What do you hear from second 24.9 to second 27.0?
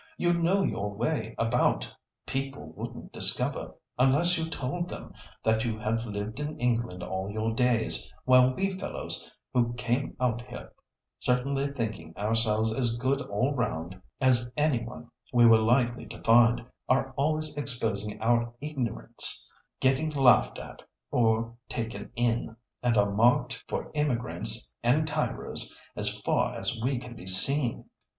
tyros as far as we